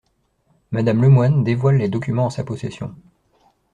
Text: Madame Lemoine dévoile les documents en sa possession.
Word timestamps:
Madame 0.71 0.99
Lemoine 0.99 1.43
dévoile 1.43 1.77
les 1.77 1.87
documents 1.87 2.25
en 2.25 2.29
sa 2.31 2.43
possession. 2.43 2.95